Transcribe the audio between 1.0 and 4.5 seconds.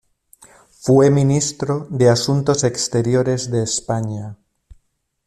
ministro de Asuntos Exteriores de España.